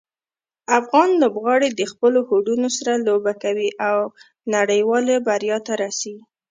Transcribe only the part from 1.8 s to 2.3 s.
خپلو